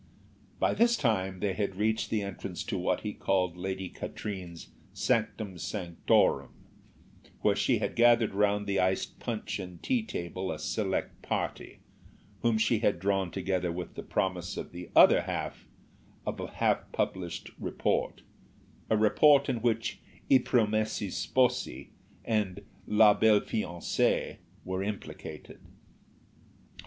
By 0.59 0.73
this 0.73 0.97
time 0.97 1.41
they 1.41 1.53
had 1.53 1.75
reached 1.75 2.09
the 2.09 2.23
entrance 2.23 2.63
to 2.63 2.75
what 2.79 3.01
he 3.01 3.13
called 3.13 3.55
Lady 3.55 3.87
Katrine's 3.87 4.69
sanctum 4.93 5.59
sanctorum, 5.59 6.49
where 7.41 7.55
she 7.55 7.77
had 7.77 7.95
gathered 7.95 8.33
round 8.33 8.65
the 8.65 8.79
iced 8.79 9.19
punch 9.19 9.59
and 9.59 9.77
tea 9.83 10.01
table 10.01 10.51
a 10.51 10.57
select 10.57 11.21
party, 11.21 11.81
whom 12.41 12.57
she 12.57 12.79
had 12.79 12.99
drawn 12.99 13.29
together 13.29 13.71
with 13.71 13.93
the 13.93 14.01
promise 14.01 14.57
of 14.57 14.71
the 14.71 14.89
other 14.95 15.21
half 15.21 15.67
of 16.25 16.39
a 16.39 16.47
half 16.49 16.91
published 16.91 17.51
report, 17.59 18.23
a 18.89 18.97
report 18.97 19.49
in 19.49 19.57
which 19.57 19.99
"I 20.31 20.39
promessi 20.39 21.11
Sposi" 21.11 21.89
and 22.25 22.61
"La 22.87 23.13
belle 23.13 23.41
fiancée" 23.41 24.37
were 24.65 24.81
implicated! 24.81 25.59